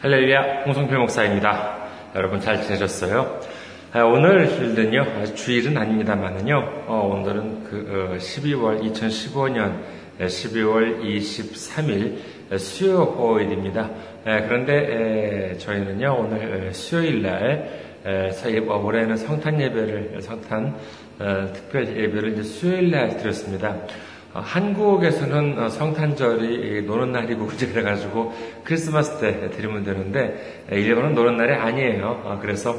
[0.00, 1.88] 할렐루야, 홍성필 목사입니다.
[2.14, 3.40] 여러분 잘 지내셨어요?
[3.92, 9.80] 아, 오늘은요, 주일은 아닙니다만은요, 어, 오늘은 그 12월 2015년
[10.20, 12.18] 12월 23일
[12.56, 13.90] 수요일입니다.
[14.22, 17.68] 그런데 저희는요, 오늘 수요일 날
[18.04, 20.76] 어, 올해는 성탄 예배를 성탄
[21.18, 23.76] 어, 특별 예배를 수요일 날 드렸습니다.
[24.38, 32.22] 어, 한국에서는 어, 성탄절이 노는 날이고 그래가지고 크리스마스 때 드리면 되는데 일본은 노는 날이 아니에요.
[32.24, 32.76] 어, 그래서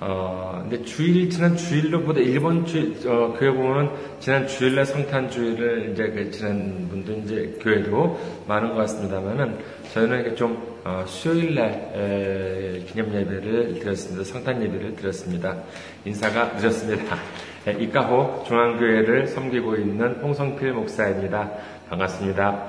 [0.00, 5.90] 어, 근데 주일, 지난 주일로 보다 일본 주, 어, 교회 보면 지난 주일날 성탄 주일을
[5.92, 9.58] 이제 그 지난 분도 이제 교회도 많은 것 같습니다만은
[9.92, 14.22] 저희는 이렇게 좀, 어, 수요일날, 에, 기념 예배를 드렸습니다.
[14.22, 15.56] 성탄 예배를 드렸습니다.
[16.04, 17.18] 인사가 늦었습니다.
[17.66, 21.50] 에, 이카호 중앙교회를 섬기고 있는 홍성필 목사입니다.
[21.90, 22.66] 반갑습니다.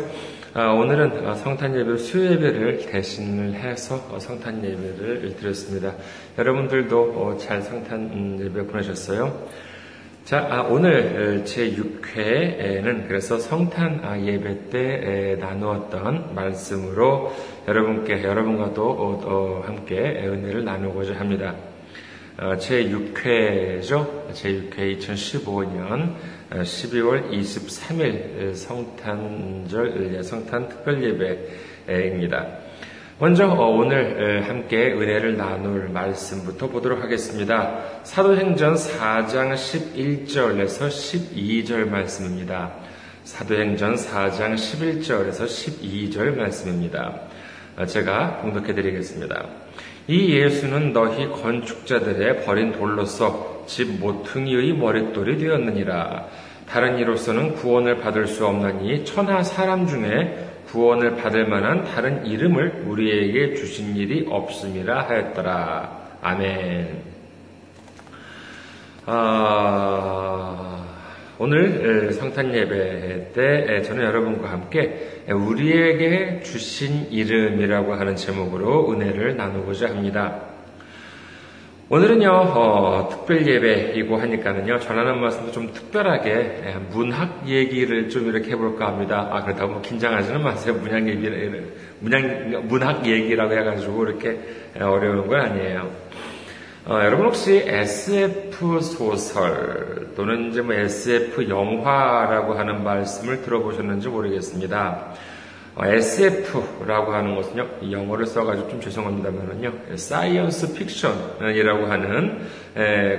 [0.57, 5.93] 아, 오늘은 어, 성탄 예배, 수요 예배를 대신을 해서 어, 성탄 예배를 드렸습니다.
[6.37, 9.49] 여러분들도 어, 잘 성탄 예배 보내셨어요?
[10.25, 17.31] 자, 아, 오늘 제 6회에는 그래서 성탄 아, 예배 때 나누었던 말씀으로
[17.67, 21.53] 여러분께, 여러분과도 함께 은혜를 나누고자 합니다.
[22.57, 24.33] 제 6회죠.
[24.33, 26.15] 제 6회 2015년
[26.49, 31.03] 12월 23일 성탄절 성탄 특별
[31.87, 32.64] 예배입니다.
[33.17, 37.79] 먼저 어, 오늘 함께 은혜를 나눌 말씀부터 보도록 하겠습니다.
[38.03, 42.73] 사도행전 4장 11절에서 12절 말씀입니다.
[43.23, 47.21] 사도행전 4장 11절에서 12절 말씀입니다.
[47.77, 49.45] 어, 제가 봉독해 드리겠습니다.
[50.09, 56.25] 이 예수는 너희 건축자들의 버린 돌로서 집 모퉁이의 머릿돌이 되었느니라.
[56.67, 60.44] 다른 이로서는 구원을 받을 수 없나니 천하 사람 중에
[60.75, 66.17] 구원을 받을 만한 다른 이름을 우리에게 주신 일이 없음이라 하였더라.
[66.21, 67.01] 아멘.
[69.05, 70.85] 아,
[71.39, 80.54] 오늘 성탄 예배 때 저는 여러분과 함께 우리에게 주신 이름이라고 하는 제목으로 은혜를 나누고자 합니다.
[81.87, 88.87] 오늘은요, 어, 특별 예배이고 하니까는요, 전하는 말씀도 좀 특별하게 예, 문학 얘기를 좀 이렇게 해볼까
[88.87, 89.29] 합니다.
[89.31, 90.73] 아, 그렇다고 뭐 긴장하지는 마세요.
[90.73, 94.39] 문학 얘기를, 문학, 문학 얘기라고 해가지고 이렇게
[94.79, 95.91] 예, 어려운 건 아니에요.
[96.87, 105.13] 어, 여러분 혹시 SF 소설 또는 이제 뭐 SF 영화라고 하는 말씀을 들어보셨는지 모르겠습니다.
[105.77, 112.47] SF라고 하는 것은요, 영어를 써가지고 좀 죄송합니다만은요, science fiction이라고 하는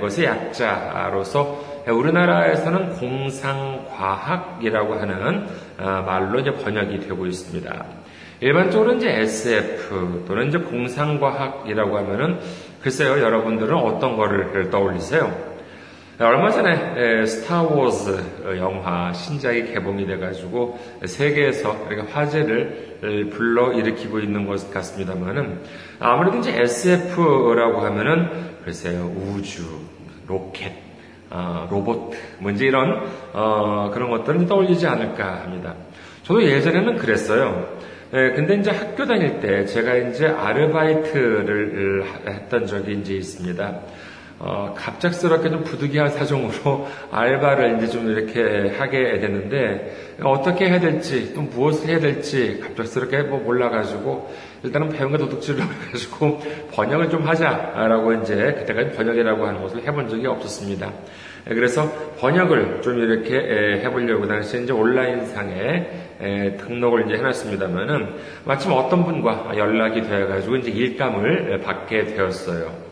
[0.01, 5.45] 것의 약자로서 우리나라에서는 공상과학이라고 하는
[5.77, 7.85] 아, 말로 이제 번역이 되고 있습니다.
[8.39, 12.39] 일반적으로 이제 SF 또는 이제 공상과학이라고 하면은
[12.81, 15.46] 글쎄요, 여러분들은 어떤 거를 떠올리세요?
[16.19, 24.73] 네, 얼마 전에 스타워즈 영화 신작이 개봉이 돼가지고 세계에서 이렇게 화제를 불러 일으키고 있는 것
[24.73, 25.59] 같습니다만은
[25.99, 28.31] 아무래도 이제 SF라고 하면은
[28.65, 29.61] 글쎄요 우주,
[30.27, 30.71] 로켓,
[31.29, 32.99] 어, 로봇, 뭔지 이런
[33.33, 35.75] 어, 그런 것들은 떠올리지 않을까 합니다.
[36.23, 37.77] 저도 예전에는 그랬어요.
[38.13, 43.81] 예, 근데 이제 학교 다닐 때 제가 이제 아르바이트를 했던 적이 이제 있습니다.
[44.39, 51.41] 어, 갑작스럽게 좀 부득이한 사정으로 알바를 이제 좀 이렇게 하게 됐는데 어떻게 해야 될지 또
[51.41, 54.29] 무엇을 해야 될지 갑작스럽게 뭐 몰라가지고
[54.63, 56.39] 일단은 배움과 도둑질을 해가지고
[56.71, 60.91] 번역을 좀 하자라고 이제 그때까지 번역이라고 하는 것을 해본 적이 없었습니다.
[61.45, 61.89] 그래서
[62.19, 70.57] 번역을 좀 이렇게 해보려고 당시 이제 온라인상에 등록을 이제 해놨습니다만은 마침 어떤 분과 연락이 되어가지고
[70.57, 72.86] 이제 일감을 받게 되었어요.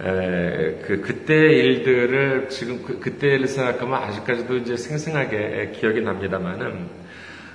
[0.00, 6.86] 에, 그 그때 일들을 지금 그, 그때를 생각하면 아직까지도 이제 생생하게 기억이 납니다만은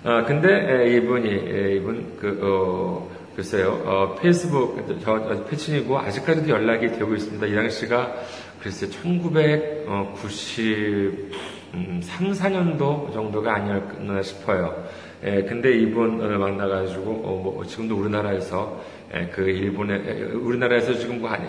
[0.03, 6.91] 어, 근데 에, 이분이 에, 이분 그 어, 글쎄요 어, 페이스북 저 패친이고 아직까지도 연락이
[6.91, 7.47] 되고 있습니다.
[7.47, 8.13] 이 당시가
[8.61, 11.31] 글쎄 1990
[11.75, 14.85] 음, 3, 4년도 정도가 아니었나 싶어요.
[15.23, 18.79] 예, 근데 이분을 만나가지고, 어, 뭐, 지금도 우리나라에서, 예,
[19.31, 19.97] 그 일본에,
[20.33, 21.47] 우리나라에서 지금 뭐, 한,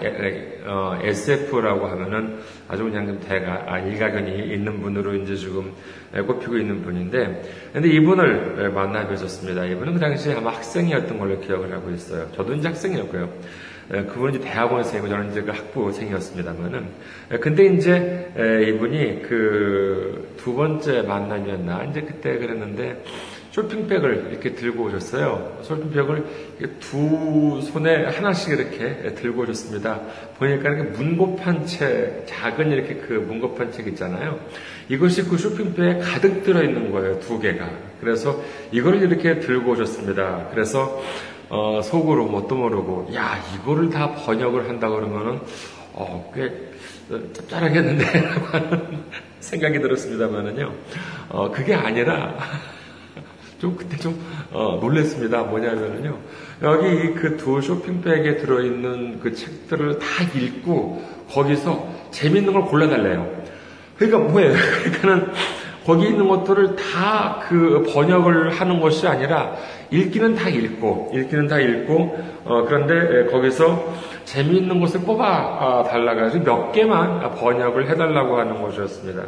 [0.66, 2.38] 어, SF라고 하면은
[2.68, 5.72] 아주 그냥 대가, 아, 일가견이 있는 분으로 이제 지금
[6.12, 9.70] 꼽히고 있는 분인데, 근데 이분을 만나 뵀었습니다.
[9.72, 12.30] 이분은 그 당시에 아마 학생이었던 걸로 기억을 하고 있어요.
[12.32, 13.30] 저도 이제 학생이었고요.
[13.88, 16.86] 그분은 이제 대학원생이고 저는 이제 그 학부생이었습니다만은.
[17.40, 18.30] 근데 이제
[18.68, 21.84] 이분이 그 두 번째 만남이었나?
[21.84, 23.02] 이제 그때 그랬는데,
[23.54, 25.60] 쇼핑백을 이렇게 들고 오셨어요.
[25.62, 26.24] 쇼핑백을
[26.80, 30.00] 두 손에 하나씩 이렇게 들고 오셨습니다.
[30.38, 34.40] 보니까 이렇게 문고판 책, 작은 이렇게 그 문고판 책 있잖아요.
[34.88, 37.20] 이것이 그 쇼핑백에 가득 들어있는 거예요.
[37.20, 37.70] 두 개가.
[38.00, 38.42] 그래서
[38.72, 40.48] 이걸 이렇게 들고 오셨습니다.
[40.50, 41.00] 그래서
[41.48, 45.38] 어, 속으로 뭣도 모르고 야 이거를 다 번역을 한다 그러면은
[45.92, 46.50] 어, 꽤
[47.32, 49.04] 짭짤하겠는데 라고 하는
[49.38, 50.72] 생각이 들었습니다만은요.
[51.28, 52.36] 어, 그게 아니라
[53.58, 54.20] 좀 그때 좀
[54.52, 55.42] 어, 놀랬습니다.
[55.42, 56.18] 뭐냐면은요.
[56.62, 60.06] 여기 그 두 쇼핑백에 들어있는 그 책들을 다
[60.36, 63.44] 읽고 거기서 재밌는 걸 골라달래요.
[63.98, 64.54] 그러니까 뭐예요?
[65.02, 65.32] 그러니까는
[65.84, 69.54] 거기 있는 것들을 다 그 번역을 하는 것이 아니라
[69.90, 73.92] 읽기는 다 읽고 읽기는 다 읽고 어, 그런데 거기서
[74.24, 79.22] 재미있는 것을 뽑아 아, 달라가지고 몇 개만 번역을 해달라고 하는 것이었습니다.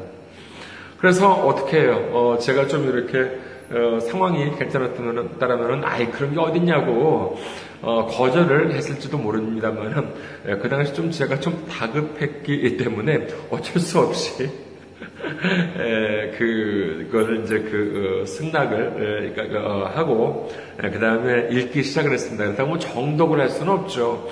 [0.98, 2.08] 그래서 어떻게 해요?
[2.12, 3.38] 어, 제가 좀 이렇게
[3.70, 7.38] 어, 상황이 괜찮았다면, 아이, 그런 게 어딨냐고,
[7.82, 10.08] 어, 거절을 했을지도 모릅니다만은,
[10.48, 14.48] 예, 그 당시 좀 제가 좀 다급했기 때문에 어쩔 수 없이, 에,
[16.30, 20.52] 예, 그거를 이제 그, 어, 승낙을, 에, 그, 어, 하고,
[20.84, 22.44] 예, 그 다음에 읽기 시작을 했습니다.
[22.44, 24.28] 그렇다고 뭐 정독을 할 수는 없죠.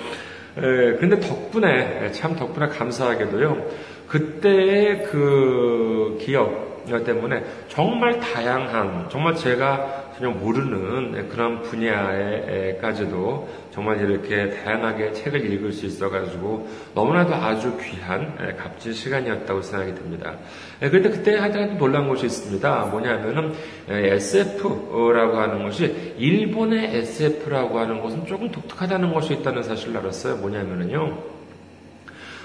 [0.57, 3.65] 에, 근데 덕분에, 참 덕분에 감사하게도요,
[4.07, 15.11] 그때의 그 기억, 때문에 정말 다양한, 정말 제가 전혀 모르는 그런 분야에까지도 정말 이렇게 다양하게
[15.11, 20.37] 책을 읽을 수 있어가지고 너무나도 아주 귀한 값진 시간이었다고 생각이 듭니다.
[20.79, 22.85] 그런데 그때 하여튼 놀란 것이 있습니다.
[22.85, 23.53] 뭐냐면은
[23.89, 30.37] SF라고 하는 것이 일본의 SF라고 하는 것은 조금 독특하다는 것이 있다는 사실을 알았어요.
[30.37, 31.34] 뭐냐면은요.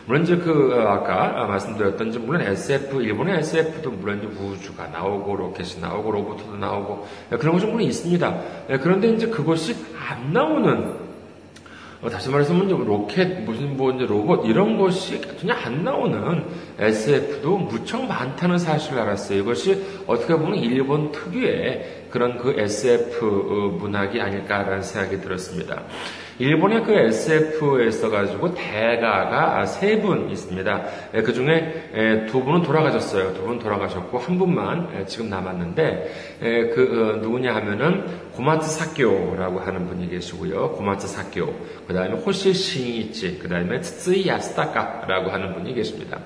[0.06, 5.80] 물론 이제 그 어, 아까 말씀드렸던 물론 SF 일본의 SF도 물론 이제 우주가 나오고 로켓이
[5.80, 8.42] 나오고 로봇도 나오고 예, 그런 것이 물론 있습니다.
[8.70, 9.76] 예, 그런데 이제 그것이
[10.08, 11.10] 안 나오는
[12.02, 16.44] 어, 다시 말해서 뭐 로켓 무슨 뭐 이제 로봇 이런 것이 전혀 안 나오는
[16.78, 19.40] SF도 무척 많다는 사실을 알았어요.
[19.40, 25.82] 이것이 어떻게 보면 일본 특유의 그런 그 SF 어, 문학이 아닐까라는 생각이 들었습니다.
[26.40, 30.84] 일본의 그 SF에 있어가지고 대가가 세 분 있습니다.
[31.14, 33.34] 예, 그 중에 예, 두 분은 돌아가셨어요.
[33.34, 36.40] 두 분은 돌아가셨고 한 분만 예, 지금 남았는데
[36.74, 40.70] 그 어, 누구냐 하면은 고마츠 사교라고 하는 분이 계시고요.
[40.72, 41.54] 고마츠 사교.
[41.86, 43.38] 그 다음에 호시 신이치.
[43.38, 46.18] 그 다음에 츠츠이 야스타카라고 하는 분이 계십니다.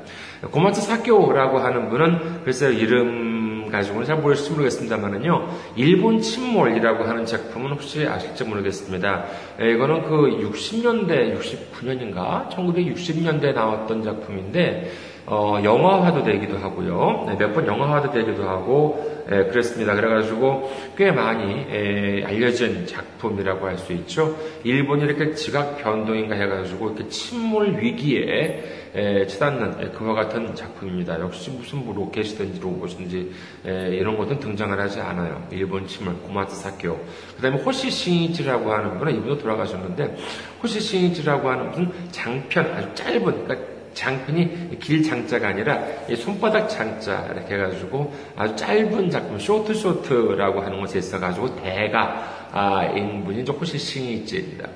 [0.50, 3.33] 고마츠 사교라고 하는 분은 글쎄요 이름
[3.74, 9.24] 가지고는 잘 모르실지 모르겠습니다만은요, 일본 침몰이라고 하는 작품은 혹시 아실지 모르겠습니다.
[9.60, 12.48] 예, 이거는 그 60년대, 69년인가?
[12.50, 14.90] 1960년대에 나왔던 작품인데,
[15.26, 17.24] 어, 영화화도 되기도 하고요.
[17.28, 19.94] 네, 몇번 영화화도 되기도 하고, 예, 그랬습니다.
[19.94, 24.36] 그래가지고 꽤 많이 예, 알려진 작품이라고 할 수 있죠.
[24.64, 31.18] 일본이 이렇게 지각 변동인가 해가지고 이렇게 침몰 위기에 에, 치닫는 그와 같은 작품입니다.
[31.20, 33.32] 역시 무슨 뭐 로켓이든지 로봇인지
[33.66, 35.42] 에, 이런 것은 등장을 하지 않아요.
[35.50, 37.00] 일본 침을 고마츠 사교.
[37.36, 40.16] 그 다음에 호시 신이치라고 하는 분은 이분도 돌아가셨는데
[40.62, 43.56] 호시 신이치라고 하는 분은 장편 아주 짧은 그러니까
[43.94, 45.82] 장편이 길 장자가 아니라
[46.16, 53.42] 손바닥 장자 이렇게 해가지고 아주 짧은 작품 쇼트 쇼트라고 하는 것에 있어가지고 대가 아, 인분이
[53.42, 54.68] 이제 호시 신이치입니다.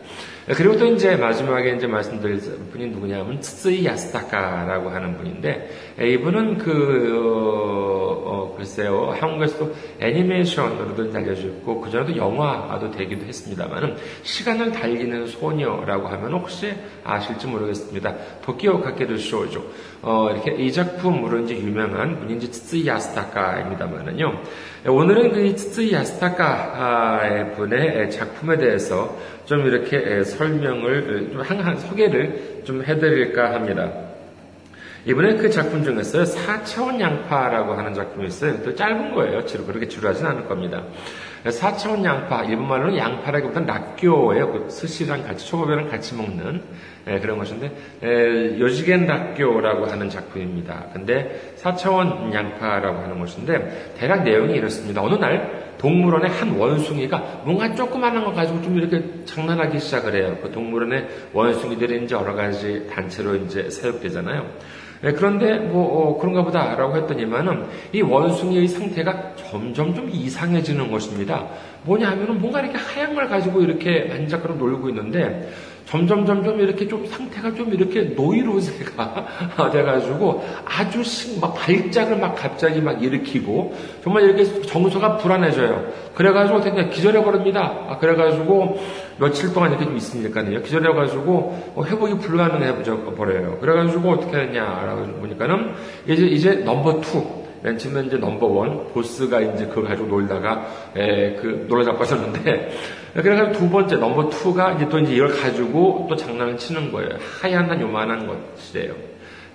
[0.57, 2.40] 그리고 또 이제 마지막에 이제 말씀드릴
[2.73, 5.69] 분이 누구냐면 츠이 야스타카라고 하는 분인데
[6.00, 11.11] 이분은 그 어, 어, 글쎄요 한국에서도 애니메이션으로도
[11.49, 16.73] 있고 그 전에도 영화도 되기도 했습니다만은 시간을 달리는 소녀라고 하면 혹시
[17.05, 18.14] 아실지 모르겠습니다.
[18.43, 19.64] 도끼오 카케르 쇼죠.
[20.00, 24.43] 어, 이렇게 이 작품으로 이제 유명한 이제 츠이 야스타카입니다만은요.
[24.87, 33.52] 오늘은 그 츠이 야스타카 분의 작품에 대해서 좀 이렇게 설명을 좀 항상 소개를 좀 해드릴까
[33.52, 33.90] 합니다.
[35.04, 38.62] 이번에 그 작품 중에서 4차원 양파라고 하는 작품이 있어요.
[38.62, 39.45] 또 짧은 거예요.
[39.47, 40.83] 주로 그렇게 지루하진 않을 겁니다.
[41.45, 44.52] 4차원 양파, 일본말로는 양파라기보다는 락교예요.
[44.52, 46.62] 그 스시랑 같이, 초밥이랑 같이 먹는
[47.07, 50.87] 예, 그런 것인데, 예, 요지겐 락교라고 하는 작품입니다.
[50.92, 55.02] 근데 4차원 양파라고 하는 것인데, 대략 내용이 이렇습니다.
[55.02, 60.37] 어느 날 동물원의 한 원숭이가 뭔가 조그마한 거 가지고 좀 이렇게 장난하기 시작을 해요.
[60.42, 64.47] 그 동물원의 원숭이들이 이제 여러 가지 단체로 이제 사육되잖아요.
[65.04, 71.47] 예, 그런데 뭐 어, 그런가 보다라고 했더니만은 이 원숭이의 상태가 점점 좀 이상해지는 것입니다.
[71.85, 75.49] 뭐냐 하면은 뭔가 이렇게 하얀 걸 가지고 이렇게 만작거려 놀고 있는데
[75.88, 79.26] 점점 점점 이렇게 좀 상태가 좀 이렇게 노이로제가
[79.73, 81.02] 돼가지고 아주
[81.40, 85.87] 막 발작을 막 갑자기 막 일으키고 정말 이렇게 정서가 불안해져요.
[86.14, 87.87] 그래가지고 어떻게 기절해 버립니다.
[87.88, 88.78] 아, 그래가지고
[89.18, 90.61] 며칠 동안 이렇게 좀 있으니까요.
[90.61, 92.85] 기절해 가지고 어, 회복이 불가능해
[93.16, 93.59] 버려요.
[93.59, 95.73] 그래가지고 어떻게 했냐라고 보니까는
[96.07, 101.35] 이제 이제 number two 맨 처음에 이제 number one 보스가 이제 그거 가지고 놀다가 에,
[101.35, 102.71] 그 놀러 잡고 하셨는데
[103.15, 107.11] 그래가지고 두 번째 넘버 투가 이제 또 이제 이걸 가지고 또 장난을 치는 거예요.
[107.41, 108.95] 하얀 한 요만한 것이래요.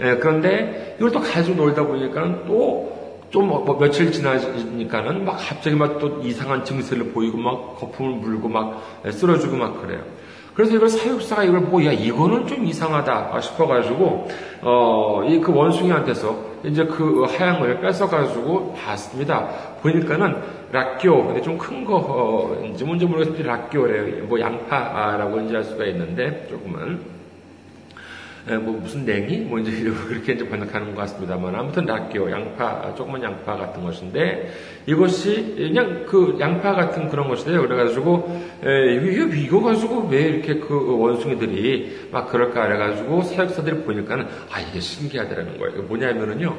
[0.02, 6.00] 에, 그런데 이걸 또 가지고 놀다 보니까는 또좀 뭐, 뭐 며칠 지나니까는 막 갑자기 막
[6.00, 10.02] 또 이상한 증세를 보이고 막 거품을 물고 막 쓰러지고 막 그래요.
[10.56, 14.28] 그래서 이걸 사육사가 이걸 보고 야 이거는 좀 이상하다 싶어가지고
[14.64, 19.48] 어 이 그 원숭이한테서 이제 그 하얀 걸 뺏어가지고 봤습니다.
[19.82, 20.36] 보니까는
[20.72, 24.26] 락교 근데 좀 큰 거 인지 뭔지 모르겠는데 락교래요.
[24.26, 27.13] 뭐 양파라고 이제 할 수가 있는데 조금은
[28.46, 29.72] 뭐 무슨 냉이 뭐 이제
[30.08, 34.52] 그렇게 이제 번역하는 것 같습니다만 아무튼 락교 양파 조그만 양파 같은 것인데
[34.86, 37.62] 이것이 그냥 그 양파 같은 그런 것이래요.
[37.62, 44.60] 그래가지고 에, 이거, 이거 가지고 왜 이렇게 그 원숭이들이 막 그럴까 그래가지고 사역사들이 보니까는 아
[44.60, 45.84] 이게 신기하더라는 거예요.
[45.84, 46.58] 뭐냐면은요.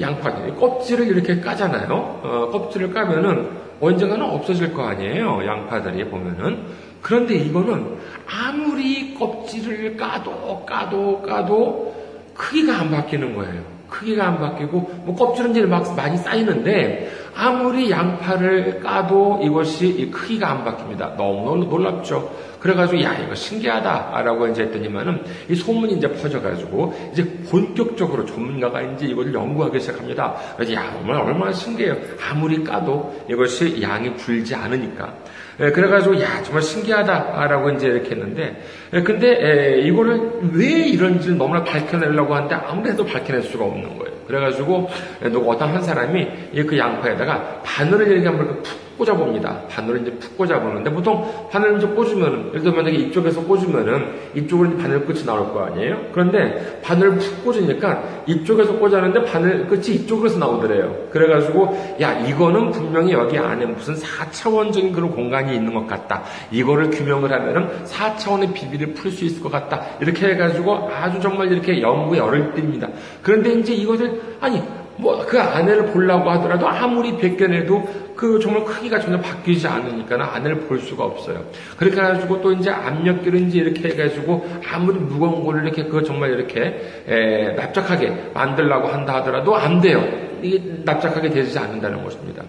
[0.00, 1.90] 양파 껍질을 이렇게 까잖아요.
[1.92, 5.42] 어, 껍질을 까면은 언젠가는 없어질 거 아니에요.
[5.46, 6.64] 양파들이 보면은
[7.02, 11.94] 그런데 이거는 아무리 껍질을 까도 까도 까도
[12.34, 13.78] 크기가 안 바뀌는 거예요.
[13.88, 20.64] 크기가 안 바뀌고 뭐 껍질은 이제 막 많이 쌓이는데 아무리 양파를 까도 이것이 크기가 안
[20.64, 21.16] 바뀝니다.
[21.16, 22.30] 너무 놀랍죠.
[22.60, 29.32] 그래가지고 야 이거 신기하다라고 이제 했더니만은 이 소문이 이제 퍼져가지고 이제 본격적으로 전문가가 이제 이걸
[29.32, 30.34] 연구하기 시작합니다.
[30.56, 31.96] 그래서 야 정말 얼마나 신기해요.
[32.28, 35.14] 아무리 까도 이것이 양이 불지 않으니까.
[35.60, 38.62] 예, 그래가지고 야 정말 신기하다라고 이제 이렇게 했는데
[38.92, 44.18] 예, 근데 예, 이거를 왜 이런지를 너무나 밝혀내려고 하는데 아무래도 밝혀낼 수가 없는 거예요.
[44.26, 44.88] 그래가지고
[45.32, 46.26] 누구 어떤 한 사람이
[46.66, 49.62] 그 양파에다가 바늘을 이렇게 한번 푹 꽂아봅니다.
[49.68, 55.04] 바늘을 이제 푹 꽂아보는데 보통 바늘을 이제 꽂으면은 예를 들어 만약에 이쪽에서 꽂으면은 이쪽으로 바늘
[55.06, 56.08] 끝이 나올 거 아니에요?
[56.12, 61.08] 그런데 바늘을 푹 꽂으니까 이쪽에서 꽂았는데 바늘 끝이 이쪽에서 나오더래요.
[61.10, 66.24] 그래가지고 야 이거는 분명히 여기 안에 무슨 4차원적인 그런 공간이 있는 것 같다.
[66.50, 69.82] 이거를 규명을 하면은 4차원의 비비를 풀수 있을 것 같다.
[70.00, 72.90] 이렇게 해가지고 아주 정말 이렇게 연구에 열을 띱니다.
[73.22, 74.62] 그런데 이제 이것을 아니
[74.98, 81.04] 뭐그 안에를 보려고 하더라도 아무리 벗겨내도 그 정말 크기가 전혀 바뀌지 않으니까 안에를 볼 수가
[81.04, 81.44] 없어요.
[81.76, 86.80] 그렇게 해가지고 또 이제 압력기를 이제 이렇게 해가지고 아무리 무거운 거를 이렇게 그 정말 이렇게
[87.06, 90.02] 에, 납작하게 만들라고 한다 하더라도 안 돼요.
[90.42, 92.42] 이게 납작하게 되지 않는다는 것입니다.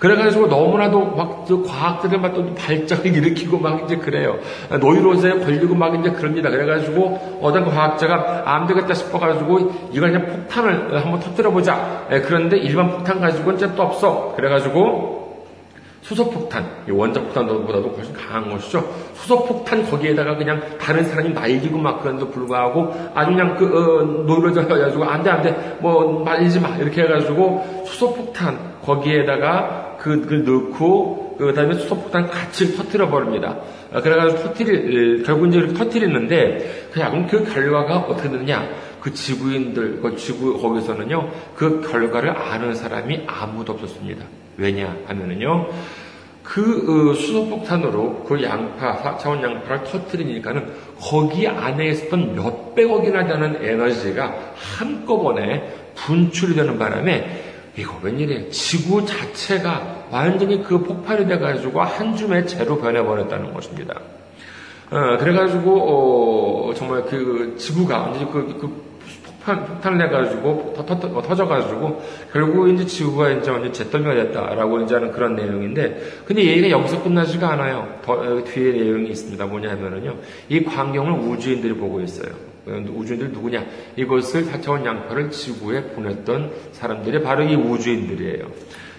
[0.00, 1.62] 그래가지고 너무나도 막또
[2.56, 4.38] 발작을 일으키고 막 이제 그래요.
[4.80, 6.48] 노이로제에 걸리고 막 이제 그럽니다.
[6.48, 12.06] 그래가지고 어떤 과학자가 안 되겠다 싶어가지고 이걸 그냥 폭탄을 한번 터뜨려보자.
[12.12, 14.32] 예, 그런데 일반 폭탄 가지고는 이제 또 없어.
[14.36, 15.20] 그래가지고
[16.00, 18.82] 수소폭탄, 원자폭탄보다도 훨씬 강한 것이죠.
[19.12, 25.04] 수소폭탄 거기에다가 그냥 다른 사람이 날리고 막 그런데도 불구하고 아주 그냥 그, 어, 노이로제 해가지고
[25.04, 26.76] 안 돼, 안 돼, 뭐 말리지 마.
[26.78, 33.60] 이렇게 해가지고 수소폭탄 거기에다가 그, 그 넣고 그 다음에 수소폭탄 같이 터트려 버립니다.
[33.92, 38.68] 아, 그래가지고 터트리 결국 이제 터트리는데 그냥 그 결과가 어떻게 되느냐?
[39.00, 44.24] 그 지구인들 그 지구 거기서는요 그 결과를 아는 사람이 아무도 없었습니다.
[44.56, 45.68] 왜냐 하면은요.
[46.42, 55.72] 그 어, 수소폭탄으로 그 양파, 4차원 양파를 터트리니까는 거기 안에 있었던 몇백억이나 되는 에너지가 한꺼번에
[55.94, 58.50] 분출이 되는 바람에 이거 웬일이에요?
[58.50, 64.00] 지구 자체가 완전히 그 폭발이 돼가지고 한 줌의 재로 변해버렸다는 것입니다.
[64.90, 68.90] 어, 그래가지고, 어, 정말 그 지구가 완전히 그, 그
[69.24, 75.12] 폭탄, 폭탄을 내가지고 터, 터, 터져가지고 결국 이제 지구가 이제 완전 잿더미가 됐다라고 이제 하는
[75.12, 78.00] 그런 내용인데 근데 얘기가 여기서 끝나지가 않아요.
[78.04, 79.46] 더, 뒤에 내용이 있습니다.
[79.46, 80.16] 뭐냐 하면은요.
[80.48, 82.49] 이 광경을 우주인들이 보고 있어요.
[82.66, 83.64] 우주인들 누구냐?
[83.96, 88.46] 이것을 4차원 양파를 지구에 보냈던 사람들이 바로 이 우주인들이에요.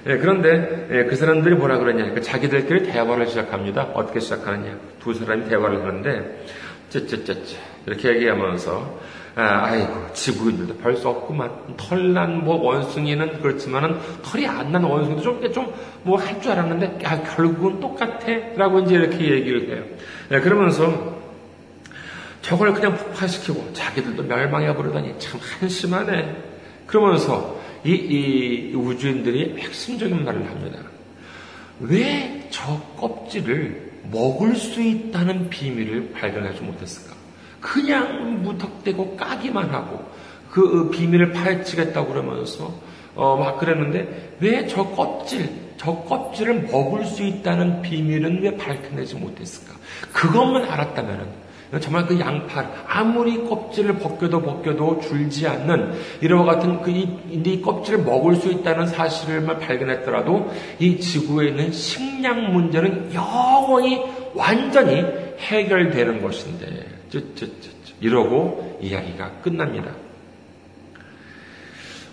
[0.08, 2.00] 예, 그런데 예, 그 사람들이 뭐라 그러냐?
[2.00, 3.84] 그러니까 자기들끼리 대화를 시작합니다.
[3.94, 4.78] 어떻게 시작하느냐?
[5.00, 6.46] 두 사람이 대화를 하는데
[6.90, 9.00] 쩌쩌쩌쩌 이렇게 얘기하면서
[9.34, 11.52] 아, 이고 지구인들도 별수 없구만.
[11.78, 15.72] 털난 뭐 원숭이는 그렇지만은 털이 안 난 원숭이도 좀 좀
[16.04, 18.26] 뭐 할 줄 알았는데 야, 결국은 똑같아
[18.58, 19.84] 라고 이제 이렇게 얘기를 해요.
[20.30, 21.21] 네, 그러면서
[22.42, 26.36] 저걸 그냥 폭파시키고 자기들도 멸망해 버리다니 참 한심하네.
[26.88, 30.80] 그러면서 이, 이 우주인들이 핵심적인 말을 합니다.
[31.80, 37.16] 왜 저 껍질을 먹을 수 있다는 비밀을 발견하지 못했을까?
[37.62, 40.04] 그냥 무턱대고 까기만 하고
[40.50, 42.74] 그 비밀을 파헤치겠다고 그러면서
[43.16, 49.74] 어, 막 그랬는데 왜 저 껍질, 저 껍질을 먹을 수 있다는 비밀은 왜 밝혀내지 못했을까?
[50.12, 51.26] 그것만 알았다면은
[51.80, 58.00] 정말 그 양파, 아무리 껍질을 벗겨도 벗겨도 줄지 않는 이와 같은 그 이, 이 껍질을
[58.04, 64.02] 먹을 수 있다는 사실을만 발견했더라도 이 지구에 있는 식량 문제는 영원히
[64.34, 65.06] 완전히
[65.40, 69.92] 해결되는 것인데, 쯧쯧쯧 이러고 이야기가 끝납니다.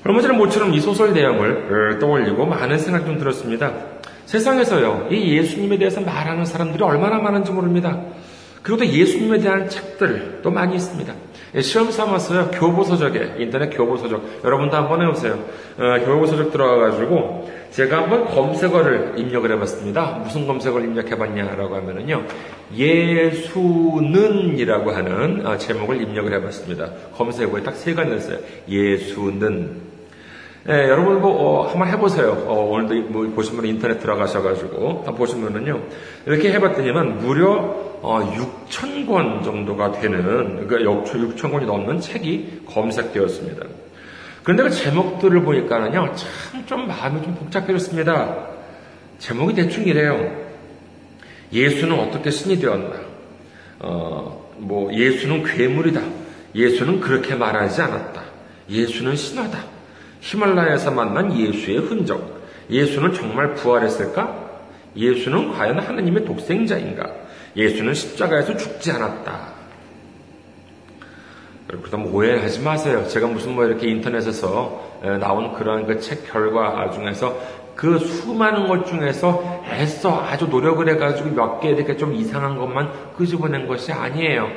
[0.04, 3.72] 얼마 전에 모처럼 이 소설 내용을 떠올리고 많은 생각 좀 들었습니다.
[4.26, 8.00] 세상에서요, 이 예수님에 대해서 말하는 사람들이 얼마나 많은지 모릅니다.
[8.62, 11.12] 그리고 또 예수님에 대한 책들 도 많이 있습니다.
[11.54, 12.50] 예, 시험 삼았어요.
[12.52, 14.40] 교보서적에, 인터넷 교보서적.
[14.44, 15.38] 여러분도 한번 해보세요.
[15.78, 20.20] 어, 교보서적 들어가가지고 제가 한번 검색어를 입력을 해봤습니다.
[20.24, 22.24] 무슨 검색어를 입력해봤냐라고 하면은요.
[23.58, 26.90] 예수는이라고 하는 어, 제목을 입력을 해봤습니다.
[27.16, 28.38] 검색어에 딱 세 가지 있어요.
[28.68, 29.88] 예수는.
[30.68, 32.44] 예, 여러분 뭐 어, 한번 해보세요.
[32.46, 35.80] 어, 오늘도 뭐 보시면 인터넷 들어가셔가지고 보시면은요
[36.26, 38.20] 이렇게 해봤더니만 무려 어,
[38.68, 43.62] 6천 권 정도가 되는 그러니까 6천 권이 넘는 책이 검색되었습니다.
[44.44, 46.28] 그런데 그 제목들을 보니까는요 참
[46.68, 48.46] 좀 마음이 좀 복잡해졌습니다.
[49.18, 50.30] 제목이 대충 이래요.
[51.52, 52.94] 예수는 어떻게 신이 되었나?
[53.80, 56.02] 어, 뭐 예수는 괴물이다.
[56.54, 58.22] 예수는 그렇게 말하지 않았다.
[58.68, 59.58] 예수는 신화다.
[60.20, 62.38] 히말라야에서 만난 예수의 흔적.
[62.68, 64.48] 예수는 정말 부활했을까?
[64.94, 67.10] 예수는 과연 하나님의 독생자인가?
[67.58, 69.58] 예수는 십자가에서 죽지 않았다.
[71.66, 73.06] 그래서 뭐 오해하지 마세요.
[73.08, 74.80] 제가 무슨 뭐 이렇게 인터넷에서
[75.20, 77.38] 나온 그런 그 책 결과 중에서
[77.74, 83.66] 그 수많은 것 중에서 애써 아주 노력을 해가지고 몇 개 이렇게 좀 이상한 것만 끄집어낸
[83.68, 84.48] 것이 아니에요.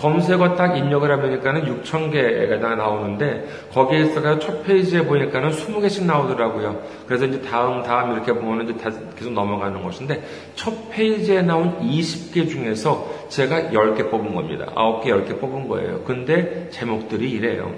[0.00, 6.82] 검색어 딱 입력을 하니까는 6천 개가 나오는데 거기에서가 첫 페이지에 보니까는 20개씩 나오더라고요.
[7.06, 12.48] 그래서 이제 다음 다음 이렇게 보면 이제 다 계속 넘어가는 것인데 첫 페이지에 나온 20개
[12.48, 14.66] 중에서 제가 10개 뽑은 겁니다.
[14.74, 16.02] 9개, 10개 뽑은 거예요.
[16.04, 17.74] 근데 제목들이 이래요.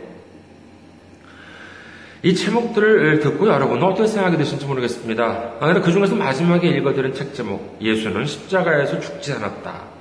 [2.25, 5.55] 이 제목들을 듣고 여러분은 어떻게 생각이 되실지 모르겠습니다.
[5.59, 9.92] 아, 그 중에서 마지막에 읽어드린 책 제목, 예수는 십자가에서 죽지 않았다.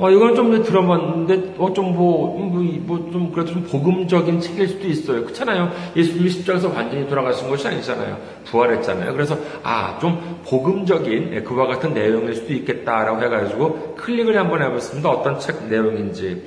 [0.00, 4.86] 어, 이건 좀 들어봤는데, 어, 좀 뭐, 뭐, 뭐, 좀, 그래도 좀 복음적인 책일 수도
[4.86, 5.24] 있어요.
[5.24, 5.72] 그렇잖아요.
[5.96, 8.16] 예수님이 십자가에서 완전히 돌아가신 것이 아니잖아요.
[8.44, 9.12] 부활했잖아요.
[9.12, 15.10] 그래서, 아, 좀 복음적인 예, 그와 같은 내용일 수도 있겠다라고 해가지고 클릭을 한번 해봤습니다.
[15.10, 16.44] 어떤 책 내용인지.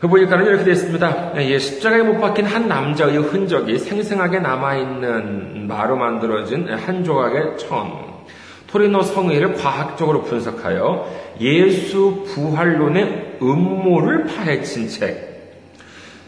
[0.00, 1.32] 그 보니까는 이렇게 되어 있습니다.
[1.36, 8.13] 예, 십자가에 못 박힌 한 남자의 흔적이 생생하게 남아있는 마로 만들어진 한 조각의 천.
[8.74, 11.08] 토리노 성의를 과학적으로 분석하여
[11.40, 15.32] 예수 부활론의 음모를 파헤친 책.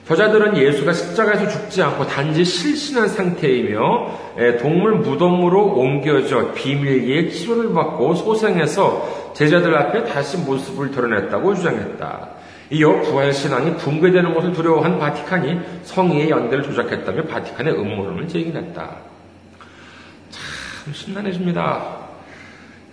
[0.06, 4.10] 저자들은 예수가 십자가에서 죽지 않고 단지 실신한 상태이며
[4.60, 12.28] 동물 무덤으로 옮겨져 비밀리에 치료를 받고 소생해서 제자들 앞에 다시 모습을 드러냈다고 주장했다.
[12.70, 18.96] 이어 부활 신앙이 붕괴되는 것을 두려워한 바티칸이 성의의 연대를 조작했다며 바티칸의 음모론을 제기했다.
[20.30, 22.05] 참 신난해집니다.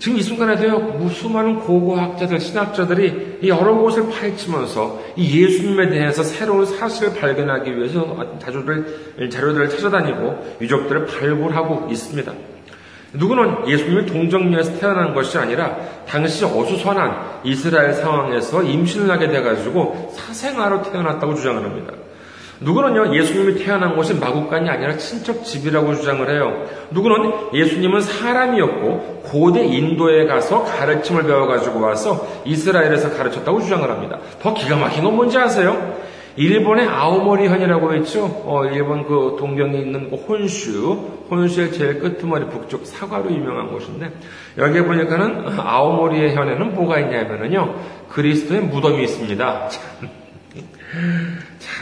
[0.04, 7.78] 지금 이 순간에도요, 수많은 고고학자들, 신학자들이 여러 곳을 파헤치면서 이 예수님에 대해서 새로운 사실을 발견하기
[7.78, 12.34] 위해서 자료들, 자료들을 찾아다니고 유적들을 발굴하고 있습니다.
[13.14, 21.34] 누구는 예수님이 동정녀에서 태어난 것이 아니라 당시 어수선한 이스라엘 상황에서 임신을 하게 돼가지고 사생아로 태어났다고
[21.34, 21.94] 주장을 합니다.
[22.60, 26.66] 누구는요, 예수님이 태어난 곳이 마국간이 아니라 친척 집이라고 주장을 해요.
[26.92, 34.20] 누구는 예수님은 사람이었고, 고대 인도에 가서 가르침을 배워가지고 와서 이스라엘에서 가르쳤다고 주장을 합니다.
[34.42, 36.02] 더 기가 막힌 건 뭔지 아세요?
[36.36, 38.26] 일본의 아오모리현이라고 했죠.
[38.46, 40.98] 어, 일본 그 동경에 있는 그 혼슈,
[41.30, 44.12] 혼슈의 제일 끄트머리 북쪽 사과로 유명한 곳인데
[44.58, 47.76] 여기에 보니까는 아오모리의 현에는 뭐가 있냐면은요
[48.10, 49.70] 그리스도의 무덤이 있습니다.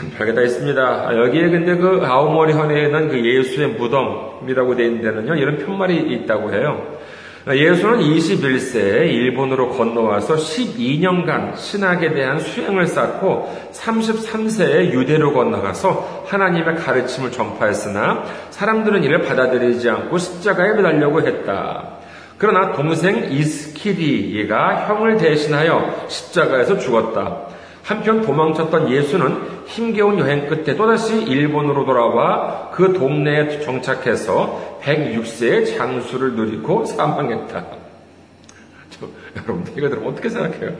[0.02, 0.10] 참.
[0.10, 1.16] 참 별게 다 있습니다.
[1.16, 6.52] 여기에 근데 그 아오모리 현에 있는 그 예수의 무덤이라고 되어 있는 데는요, 이런 편말이 있다고
[6.52, 6.98] 해요.
[7.48, 18.22] 예수는 21세에 일본으로 건너와서 12년간 신학에 대한 수행을 쌓고 33세에 유대로 건너가서 하나님의 가르침을 전파했으나
[18.50, 21.96] 사람들은 이를 받아들이지 않고 십자가에 매달려고 했다.
[22.38, 27.48] 그러나 동생 이스키리가 형을 대신하여 십자가에서 죽었다.
[27.82, 36.84] 한편 도망쳤던 예수는 힘겨운 여행 끝에 또다시 일본으로 돌아와 그 동네에 정착해서 106세의 장수를 누리고
[36.84, 37.64] 사망했다.
[38.90, 40.76] 저, 여러분들 이거 들으면 어떻게 생각해요?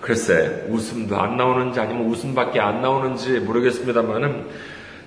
[0.00, 4.46] 글쎄, 웃음도 안 나오는지 아니면 웃음밖에 안 나오는지 모르겠습니다만은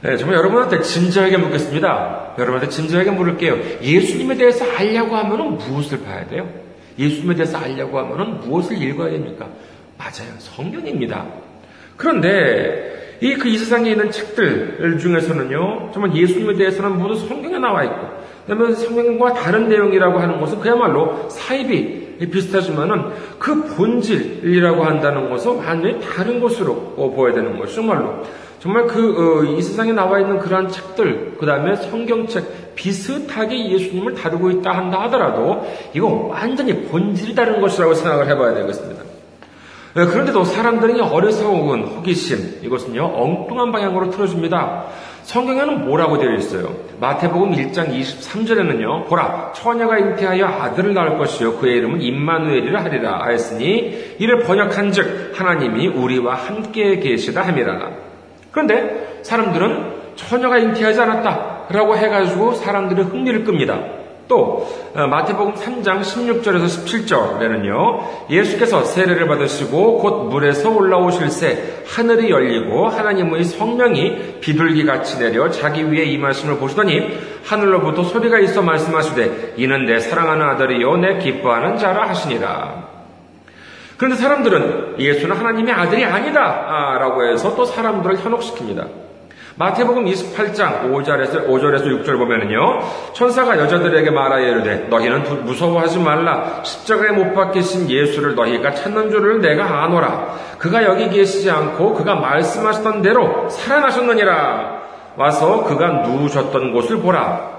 [0.04, 2.36] 네, 정말 여러분한테 진지하게 묻겠습니다.
[2.38, 3.82] 여러분한테 진지하게 물을게요.
[3.82, 6.50] 예수님에 대해서 알려고 하면 무엇을 봐야 돼요?
[7.00, 9.48] 예수님에 대해서 알려고 하면 무엇을 읽어야 됩니까?
[9.98, 10.32] 맞아요.
[10.40, 11.26] 성경입니다.
[11.98, 18.08] 그런데 이 그 이 세상에 있는 책들 중에서는요, 정말 예수님에 대해서는 모두 성경에 나와 있고,
[18.46, 26.40] 그다음에 성경과 다른 내용이라고 하는 것은 그야말로 사입이 비슷하지만은 그 본질이라고 한다는 것은 완전히 다른
[26.42, 26.76] 것으로
[27.16, 28.24] 보여야 되는 것이 정말로
[28.60, 34.72] 정말 그이 어, 세상에 나와 있는 그러한 책들, 그 다음에 성경책 비슷하게 예수님을 다루고 있다
[34.72, 39.03] 한다 하더라도 이건 완전히 본질이 다른 것이라고 생각을 해봐야 되겠습니다.
[39.96, 44.86] 네, 그런데도 사람들이 어리석은 호기심, 이것은요, 엉뚱한 방향으로 틀어줍니다.
[45.22, 46.76] 성경에는 뭐라고 되어 있어요?
[47.00, 54.40] 마태복음 1장 23절에는요, 보라, 처녀가 잉태하여 아들을 낳을 것이요, 그의 이름은 임마누엘이라 하리라 하였으니, 이를
[54.40, 57.92] 번역한 즉, 하나님이 우리와 함께 계시다 함이라.
[58.52, 61.68] 그런데 사람들은 처녀가 잉태하지 않았다.
[61.70, 63.80] 라고 해가지고 사람들의 흥미를 끕니다.
[64.28, 68.30] 또 어, 마태복음 3장 16절에서 17절에는요.
[68.30, 76.06] 예수께서 세례를 받으시고 곧 물에서 올라오실새 하늘이 열리고 하나님의 성령이 비둘기 같이 내려 자기 위에
[76.06, 82.94] 임하심을 보시더니 하늘로부터 소리가 있어 말씀하시되 이는 내 사랑하는 아들이요 내 기뻐하는 자라 하시니라.
[83.98, 89.13] 그런데 사람들은 예수는 하나님의 아들이 아니다 라고 해서 또 사람들을 현혹시킵니다.
[89.56, 92.80] 마태복음 28장 5절에서, 5절에서 6절 보면은요,
[93.14, 96.62] 천사가 여자들에게 말하여 이르되, 너희는 무서워하지 말라.
[96.64, 100.36] 십자가에 못 박히신 예수를 너희가 찾는 줄을 내가 아노라.
[100.58, 104.82] 그가 여기 계시지 않고 그가 말씀하셨던 대로 살아나셨느니라.
[105.18, 107.52] 와서 그가 누우셨던 곳을 보라.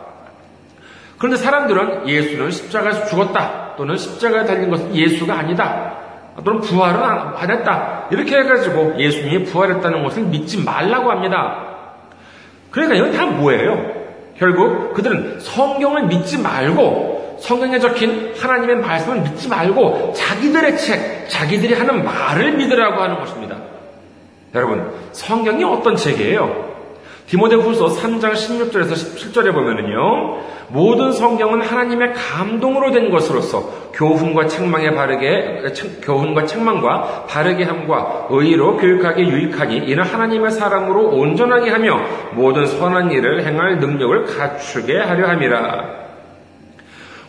[1.18, 3.76] 그런데 사람들은 예수는 십자가에서 죽었다.
[3.76, 5.92] 또는 십자가에 달린 것은 예수가 아니다.
[6.44, 8.06] 또는 부활은 안 했다.
[8.10, 11.73] 이렇게 해가지고 예수님이 부활했다는 것을 믿지 말라고 합니다.
[12.74, 13.92] 그러니까 이건 다 뭐예요?
[14.36, 22.04] 결국 그들은 성경을 믿지 말고 성경에 적힌 하나님의 말씀을 믿지 말고 자기들의 책, 자기들이 하는
[22.04, 23.56] 말을 믿으라고 하는 것입니다.
[24.56, 26.73] 여러분, 성경이 어떤 책이에요?
[27.26, 30.54] 디모데후서 3장 16절에서 17절에 보면은요.
[30.68, 35.62] 모든 성경은 하나님의 감동으로 된 것으로서 교훈과 책망에 바르게
[36.02, 42.00] 교훈과 책망과 바르게 함과 의로 교육하게 유익하니 이는 하나님의 사람으로 온전하게 하며
[42.32, 46.03] 모든 선한 일을 행할 능력을 갖추게 하려 함이라.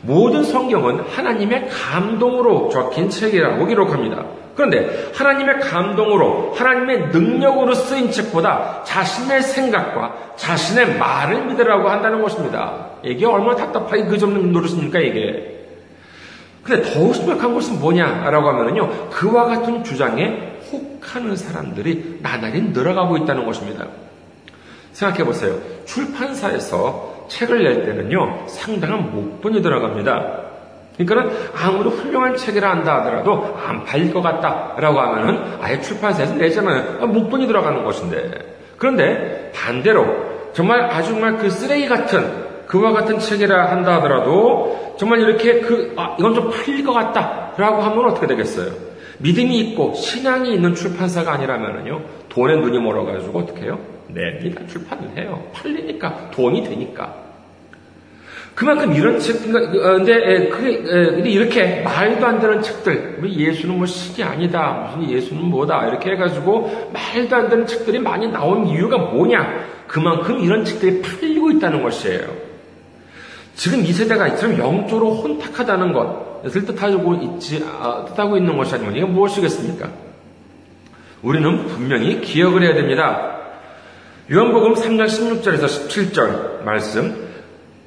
[0.06, 4.24] 모든 성경은 하나님의 감동으로 적힌 책이라고 기록합니다.
[4.56, 12.92] 그런데 하나님의 감동으로 하나님의 능력으로 쓰인 책보다 자신의 생각과 자신의 말을 믿으라고 한다는 것입니다.
[13.04, 15.52] 이게 얼마나 답답하게 그 점을 노릇입니까 이게.
[16.64, 19.10] 근데 더 심각한 것은 뭐냐라고 하면요.
[19.10, 23.86] 그와 같은 주장에 혹하는 사람들이 나날이 늘어가고 있다는 것입니다.
[24.94, 25.60] 생각해 보세요.
[25.86, 30.46] 출판사에서 책을 낼 때는요, 상당한 목돈이 들어갑니다.
[30.98, 37.02] 그러니까는 아무리 훌륭한 책이라 한다 하더라도 안 팔릴 것 같다라고 하면은 아예 출판사에서 내잖아요.
[37.02, 38.32] 아, 목돈이 들어가는 것인데.
[38.78, 40.06] 그런데 반대로
[40.54, 46.16] 정말 아주 정말 그 쓰레기 같은 그와 같은 책이라 한다 하더라도 정말 이렇게 그, 아,
[46.18, 48.72] 이건 좀 팔릴 것 같다라고 하면 어떻게 되겠어요?
[49.20, 53.95] 믿음이 있고 신앙이 있는 출판사가 아니라면은요, 돈에 눈이 멀어가지고 어떻게 해요?
[54.08, 54.66] 냅니다.
[54.68, 55.48] 출판을 해요.
[55.54, 57.26] 팔리니까, 돈이 되니까.
[58.56, 63.78] 그만큼 이런 책, 그러니까, 그, 어, 근데, 그게, 근데 이렇게 말도 안 되는 책들, 예수는
[63.78, 68.98] 뭐 식이 아니다, 무슨 예수는 뭐다, 이렇게 해가지고 말도 안 되는 책들이 많이 나온 이유가
[68.98, 69.66] 뭐냐?
[69.88, 72.46] 그만큼 이런 책들이 팔리고 있다는 것이에요.
[73.56, 79.06] 지금 이 세대가 이처럼 영적으로 혼탁하다는 것을 뜻하고 있지, 아, 뜻하고 있는 것이 아니면 이게
[79.06, 79.90] 무엇이겠습니까?
[81.22, 83.35] 우리는 분명히 기억을 해야 됩니다.
[84.32, 87.28] 요한복음 3장 16절에서 17절 말씀,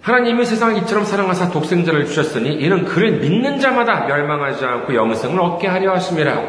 [0.03, 5.94] 하나님이 세상을 이처럼 사랑하사 독생자를 주셨으니 이는 그를 믿는 자마다 멸망하지 않고 영생을 얻게 하려
[5.94, 6.40] 하심이라.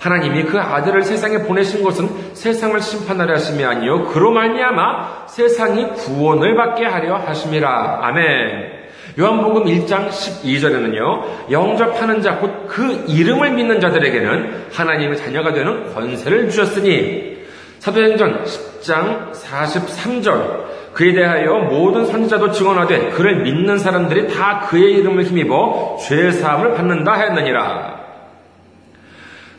[0.00, 6.84] 하나님이 그 아들을 세상에 보내신 것은 세상을 심판하려 하심이 아니요 그로 말미암아 세상이 구원을 받게
[6.84, 8.00] 하려 하심이라.
[8.02, 8.76] 아멘.
[9.16, 17.36] 요한복음 1장 12절에는요, 영접하는 자, 곧 그 이름을 믿는 자들에게는 하나님의 자녀가 되는 권세를 주셨으니,
[17.78, 25.98] 사도행전 10장 43절, 그에 대하여 모든 선지자도 증언하되 그를 믿는 사람들이 다 그의 이름을 힘입어
[26.00, 28.00] 죄 사함을 받는다 하였느니라.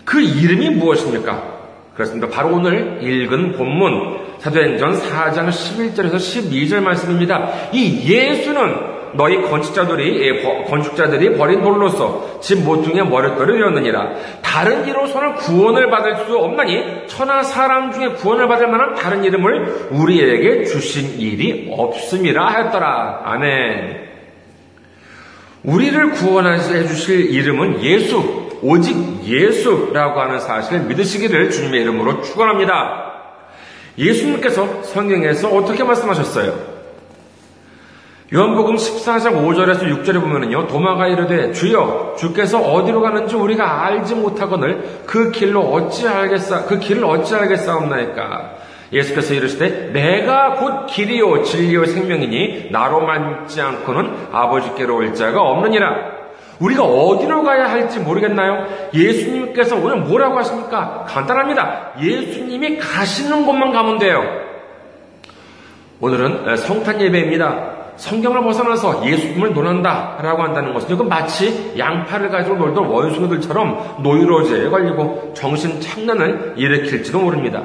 [0.03, 1.57] 그 이름이 무엇입니까?
[1.93, 2.27] 그렇습니다.
[2.29, 7.49] 바로 오늘 읽은 본문 사도행전 4장 11절에서 12절 말씀입니다.
[7.71, 15.89] 이 예수는 너희 건축자들이 예, 건축자들이 버린 돌로서 집 모퉁이에 머릿돌을 이었느니라 다른 이로서는 구원을
[15.89, 22.45] 받을 수 없나니 천하 사람 중에 구원을 받을 만한 다른 이름을 우리에게 주신 일이 없음이라
[22.45, 23.21] 하였더라.
[23.25, 24.07] 아멘.
[25.63, 33.13] 우리를 구원해 주실 이름은 예수, 오직 예수라고 하는 사실을 믿으시기를 주님의 이름으로 축원합니다.
[33.97, 36.76] 예수님께서 성경에서 어떻게 말씀하셨어요?
[38.33, 45.31] 요한복음 14장 5절에서 6절에 보면은요, 도마가 이르되, 주여, 주께서 어디로 가는지 우리가 알지 못하거늘 그
[45.31, 48.55] 길로 어찌 알겠사, 그 길을 어찌 알겠사옵나이까.
[48.91, 56.17] 예수께서 이르시되, 내가 곧 길이요, 진리요, 생명이니, 나로만 믿지 않고는 아버지께로 올 자가 없느니라.
[56.59, 58.65] 우리가 어디로 가야 할지 모르겠나요?
[58.93, 61.05] 예수님께서 오늘 뭐라고 하십니까?
[61.07, 61.93] 간단합니다.
[62.01, 64.21] 예수님이 가시는 곳만 가면 돼요.
[66.01, 67.76] 오늘은 성탄 예배입니다.
[67.97, 75.33] 성경을 벗어나서 예수님을 논한다 라고 한다는 것은 이건 마치 양파를 가지고 놀던 원숭이들처럼 노이로제에 걸리고
[75.35, 77.63] 정신 착란을 일으킬지도 모릅니다.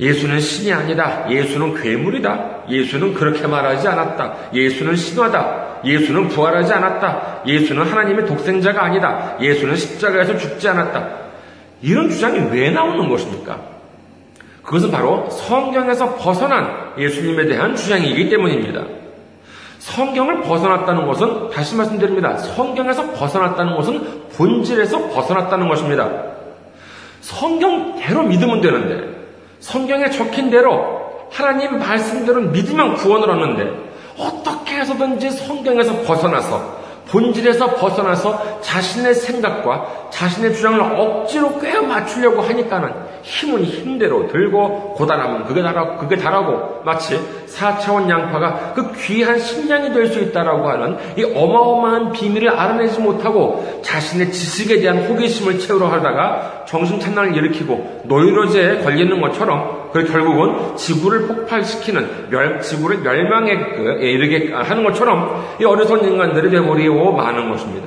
[0.00, 1.30] 예수는 신이 아니다.
[1.30, 2.64] 예수는 괴물이다.
[2.68, 4.34] 예수는 그렇게 말하지 않았다.
[4.52, 5.82] 예수는 신화다.
[5.84, 7.42] 예수는 부활하지 않았다.
[7.46, 9.36] 예수는 하나님의 독생자가 아니다.
[9.40, 11.08] 예수는 십자가에서 죽지 않았다.
[11.82, 13.74] 이런 주장이 왜 나오는 것입니까?
[14.62, 19.03] 그것은 바로 성경에서 벗어난 예수님에 대한 주장이기 때문입니다.
[19.84, 22.38] 성경을 벗어났다는 것은 다시 말씀드립니다.
[22.38, 26.10] 성경에서 벗어났다는 것은 본질에서 벗어났다는 것입니다.
[27.20, 29.14] 성경대로 믿으면 되는데
[29.60, 39.14] 성경에 적힌 대로 하나님 말씀대로 믿으면 구원을 얻는데 어떻게 해서든지 성경에서 벗어나서 본질에서 벗어나서 자신의
[39.14, 46.82] 생각과 자신의 주장을 억지로 꿰어 맞추려고 하니까는 힘은 힘대로 들고 고단하면 그게 다라고, 그게 다라고
[46.84, 53.80] 마치 4차원 양파가 그 귀한 식량이 될 수 있다라고 하는 이 어마어마한 비밀을 알아내지 못하고
[53.82, 61.28] 자신의 지식에 대한 호기심을 채우려 하다가 정신 찬란을 일으키고 노이로제에 걸리는 것처럼 그 결국은 지구를
[61.28, 63.52] 폭발시키는 멸, 지구를 멸망에
[64.00, 67.86] 이르게 하는 것처럼 이 어리석은 인간들이 되버리고 마는 것입니다.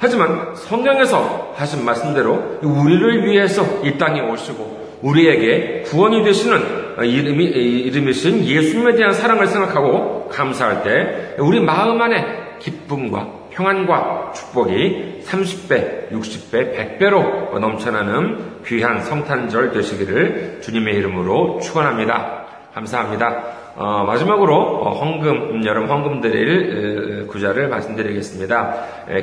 [0.00, 6.60] 하지만 성경에서 하신 말씀대로 우리를 위해서 이 땅에 오시고 우리에게 구원이 되시는
[7.04, 16.10] 이름이, 이름이신 예수님에 대한 사랑을 생각하고 감사할 때 우리 마음 안에 기쁨과 평안과 축복이 30배,
[16.10, 22.46] 60배, 100배로 넘쳐나는 귀한 성탄절 되시기를 주님의 이름으로 축원합니다.
[22.74, 23.59] 감사합니다.
[23.82, 28.74] 어, 마지막으로 어, 헌금, 음, 여러분 헌금 드릴 구자를 말씀드리겠습니다.